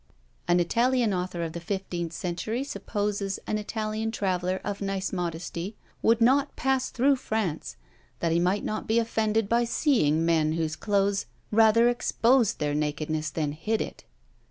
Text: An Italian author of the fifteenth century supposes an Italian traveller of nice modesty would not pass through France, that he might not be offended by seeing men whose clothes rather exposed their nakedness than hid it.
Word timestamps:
An 0.47 0.59
Italian 0.59 1.13
author 1.13 1.43
of 1.43 1.53
the 1.53 1.59
fifteenth 1.59 2.11
century 2.11 2.63
supposes 2.63 3.37
an 3.45 3.59
Italian 3.59 4.09
traveller 4.09 4.59
of 4.63 4.81
nice 4.81 5.13
modesty 5.13 5.75
would 6.01 6.19
not 6.21 6.55
pass 6.55 6.89
through 6.89 7.17
France, 7.17 7.75
that 8.19 8.31
he 8.31 8.39
might 8.39 8.63
not 8.63 8.87
be 8.87 8.97
offended 8.97 9.47
by 9.47 9.63
seeing 9.63 10.25
men 10.25 10.53
whose 10.53 10.75
clothes 10.75 11.27
rather 11.51 11.87
exposed 11.87 12.57
their 12.57 12.73
nakedness 12.73 13.29
than 13.29 13.51
hid 13.51 13.79
it. 13.79 14.03